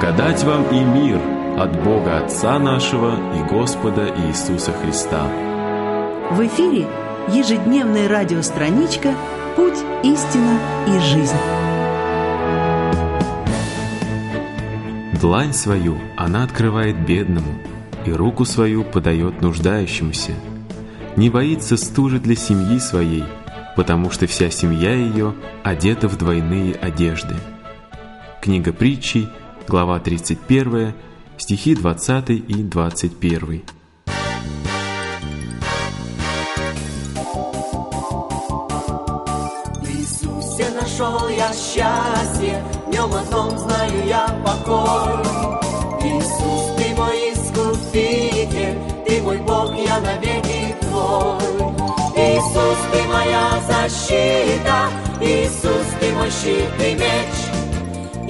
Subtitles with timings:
[0.00, 1.18] Благодать вам и мир
[1.58, 5.26] от Бога Отца нашего и Господа Иисуса Христа.
[6.30, 6.86] В эфире
[7.26, 9.12] ежедневная радиостраничка
[9.56, 11.34] «Путь, истина и жизнь».
[15.20, 17.58] Длань свою она открывает бедному,
[18.06, 20.34] и руку свою подает нуждающемуся.
[21.16, 23.24] Не боится стужи для семьи своей,
[23.74, 27.34] потому что вся семья ее одета в двойные одежды.
[28.40, 29.28] Книга притчей,
[29.68, 30.94] глава 31,
[31.36, 33.62] стихи 20 и 21.
[39.84, 45.22] Иисусе нашел я счастье, в нем одном знаю я покой.
[46.02, 51.38] Иисус, ты мой искупитель, ты мой Бог, я навеки твой.
[52.16, 54.88] Иисус, ты моя защита,
[55.20, 57.37] Иисус, ты мой щит и меч.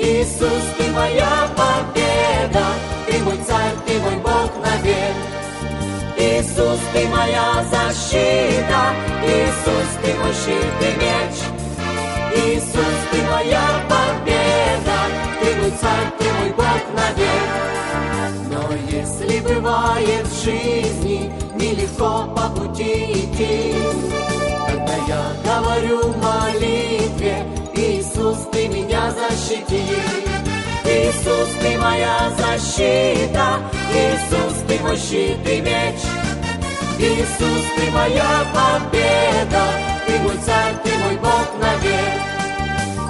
[0.00, 2.66] Иисус, ты моя победа,
[3.04, 5.16] ты мой царь, ты мой Бог навек.
[6.16, 11.36] Иисус, ты моя защита, Иисус, ты мой щит и меч.
[12.32, 14.98] Иисус, ты моя победа,
[15.40, 17.50] ты мой царь, ты мой Бог навек.
[18.52, 23.74] Но если бывает в жизни нелегко по пути идти,
[24.68, 26.22] тогда я говорю в
[31.18, 33.58] Иисус, ты моя защита,
[33.92, 35.98] Иисус, ты мой щит и меч.
[36.98, 39.64] Иисус, ты моя победа,
[40.06, 42.20] ты мой царь, ты мой Бог навек.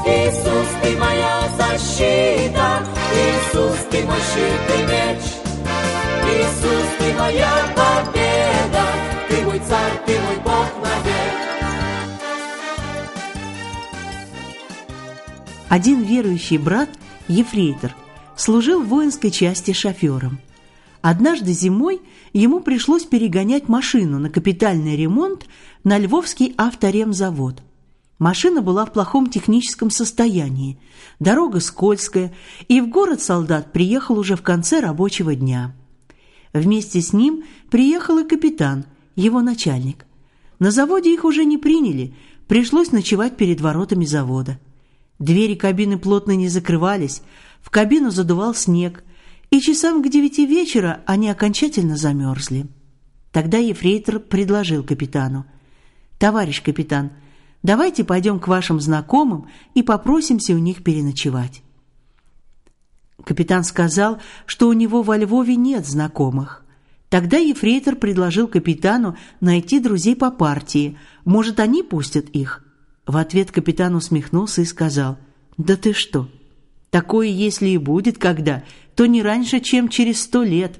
[0.06, 5.22] Иисус, ты моя защита, Иисус, ты мой щит и меч.
[6.32, 8.84] Иисус, ты моя победа,
[9.28, 11.34] ты мой царь, ты мой Бог навек.
[15.68, 16.88] Один верующий брат,
[17.28, 17.94] ефрейтор,
[18.36, 20.40] служил в воинской части шофером.
[21.00, 22.00] Однажды зимой
[22.32, 25.46] ему пришлось перегонять машину на капитальный ремонт
[25.84, 27.62] на Львовский авторемзавод.
[28.18, 30.78] Машина была в плохом техническом состоянии,
[31.20, 32.34] дорога скользкая,
[32.66, 35.74] и в город солдат приехал уже в конце рабочего дня.
[36.52, 40.04] Вместе с ним приехал и капитан, его начальник.
[40.58, 42.12] На заводе их уже не приняли,
[42.48, 44.58] пришлось ночевать перед воротами завода.
[45.18, 47.22] Двери кабины плотно не закрывались,
[47.60, 49.02] в кабину задувал снег,
[49.50, 52.66] и часам к девяти вечера они окончательно замерзли.
[53.32, 55.46] Тогда ефрейтор предложил капитану.
[56.18, 57.12] «Товарищ капитан,
[57.62, 61.62] давайте пойдем к вашим знакомым и попросимся у них переночевать».
[63.24, 66.64] Капитан сказал, что у него во Львове нет знакомых.
[67.08, 70.96] Тогда ефрейтор предложил капитану найти друзей по партии.
[71.24, 72.64] Может, они пустят их?
[73.08, 75.16] В ответ капитан усмехнулся и сказал,
[75.56, 76.28] «Да ты что?
[76.90, 78.64] Такое, если и будет когда,
[78.94, 80.78] то не раньше, чем через сто лет».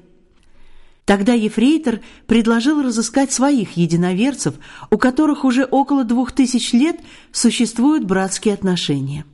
[1.05, 4.53] Тогда ефрейтор предложил разыскать своих единоверцев,
[4.91, 6.99] у которых уже около двух тысяч лет
[7.31, 9.25] существуют братские отношения.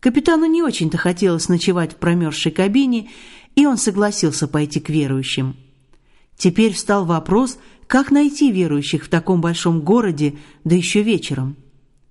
[0.00, 3.10] Капитану не очень-то хотелось ночевать в промерзшей кабине,
[3.54, 5.56] и он согласился пойти к верующим.
[6.36, 11.56] Теперь встал вопрос, как найти верующих в таком большом городе, да еще вечером.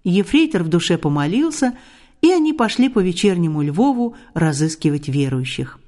[0.04, 1.78] Ефрейтор в душе помолился,
[2.22, 5.80] и они пошли по вечернему Львову разыскивать верующих.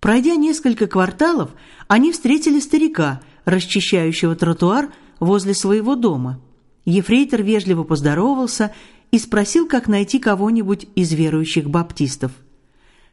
[0.00, 1.50] Пройдя несколько кварталов,
[1.88, 6.40] они встретили старика, расчищающего тротуар возле своего дома.
[6.84, 8.74] Ефрейтор вежливо поздоровался
[9.10, 12.32] и спросил, как найти кого-нибудь из верующих баптистов.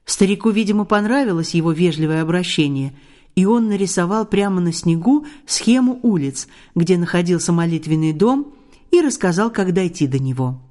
[0.04, 2.94] Старику, видимо, понравилось его вежливое обращение,
[3.36, 8.54] и он нарисовал прямо на снегу схему улиц, где находился молитвенный дом,
[8.92, 10.62] и рассказал, как дойти до него.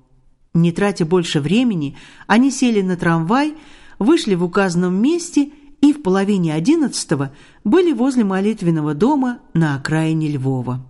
[0.55, 3.55] Не тратя больше времени, они сели на трамвай,
[3.99, 5.51] вышли в указанном месте
[5.81, 7.33] и в половине одиннадцатого
[7.65, 10.87] были возле молитвенного дома на окраине Львова.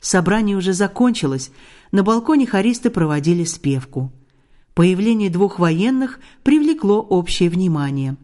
[0.00, 1.50] Собрание уже закончилось,
[1.92, 4.12] на балконе хористы проводили спевку.
[4.74, 8.16] Появление двух военных привлекло общее внимание.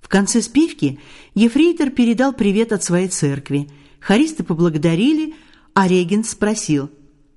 [0.00, 0.98] В конце спевки
[1.34, 3.68] ефрейтор передал привет от своей церкви.
[4.00, 5.34] Хористы поблагодарили,
[5.74, 6.90] а регент спросил,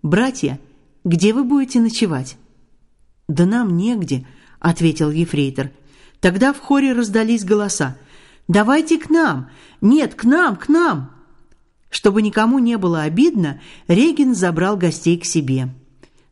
[0.05, 0.59] «Братья,
[1.03, 2.37] где вы будете ночевать?»
[3.27, 4.27] «Да нам негде»,—
[4.59, 5.71] ответил ефрейтор.
[6.19, 7.97] Тогда в хоре раздались голоса.
[8.47, 9.49] «Давайте к нам!
[9.81, 11.09] Нет, к нам, к нам!»
[11.89, 15.73] Чтобы никому не было обидно, Регин забрал гостей к себе.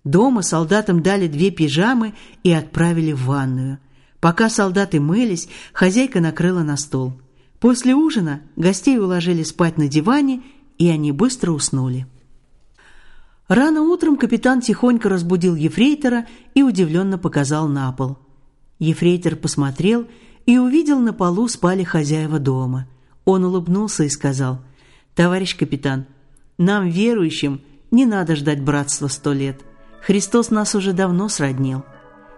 [0.04, 3.80] Дома солдатам дали две пижамы и отправили в ванную.
[4.20, 7.20] Пока солдаты мылись, хозяйка накрыла на стол.
[7.60, 10.44] После ужина гостей уложили спать на диване,
[10.78, 12.06] и они быстро уснули.
[13.48, 18.18] Рано утром капитан тихонько разбудил ефрейтора и удивленно показал на пол.
[18.80, 20.08] Ефрейтор посмотрел,
[20.46, 22.88] и увидел на полу спали хозяева дома.
[23.26, 24.60] Он улыбнулся и сказал,
[25.16, 26.06] «Товарищ капитан,
[26.58, 27.62] нам, верующим,
[27.92, 29.62] не надо ждать братства сто лет.
[30.02, 31.84] Христос нас уже давно сроднил».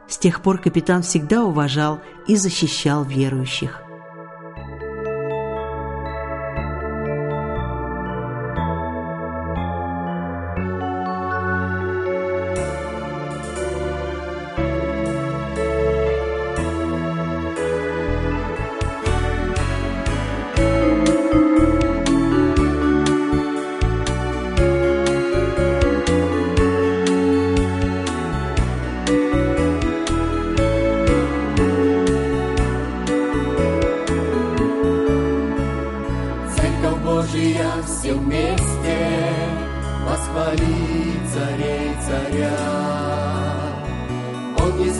[0.07, 3.84] С тех пор капитан всегда уважал и защищал верующих.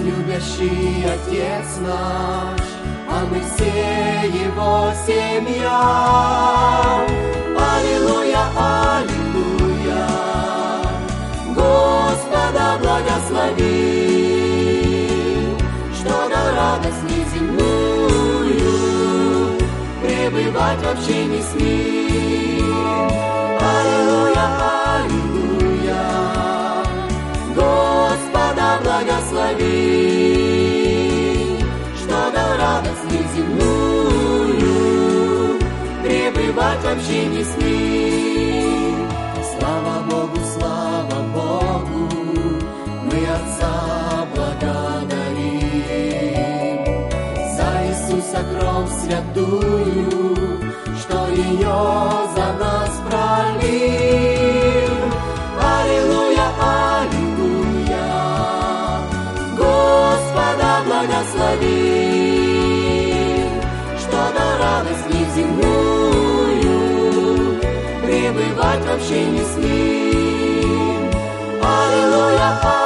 [0.06, 2.62] Любящий Отец наш,
[3.10, 5.82] а мы все Его семья.
[7.58, 10.08] Аллилуйя, Аллилуйя,
[11.56, 13.64] Господа благослови,
[15.94, 18.74] что дал радость неземную,
[20.02, 22.55] пребывать в общении с.
[24.98, 26.06] Аллилуйя,
[27.56, 30.06] Господа благослови,
[36.56, 39.08] пребывать в общении с Ним.
[39.58, 42.10] Слава Богу, слава Богу,
[43.04, 45.26] мы Отца благодарим.
[47.56, 50.10] За Иисуса кровь святую,
[51.00, 51.78] что ее
[61.06, 62.70] благослови,
[64.00, 66.66] что на радость неземную
[68.04, 71.10] пребывать вообще не с ним.
[71.62, 72.85] Аллилуйя, аллилуйя.